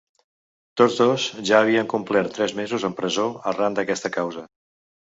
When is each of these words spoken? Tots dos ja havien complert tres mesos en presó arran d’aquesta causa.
Tots 0.81 0.95
dos 1.01 1.27
ja 1.51 1.59
havien 1.65 1.91
complert 1.93 2.35
tres 2.39 2.57
mesos 2.63 2.89
en 2.91 2.99
presó 3.03 3.31
arran 3.55 3.79
d’aquesta 3.79 4.15
causa. 4.21 4.51